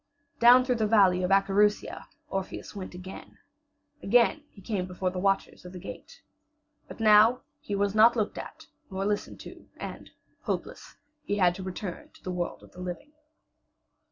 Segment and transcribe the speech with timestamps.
[0.39, 3.37] Down through the valley of Acherusia Orpheus went again.
[4.01, 6.23] Again he came before the watchers of the gate.
[6.87, 10.09] But now he was not looked at nor listened to, and,
[10.41, 13.11] hopeless, he had to return to the world of the living.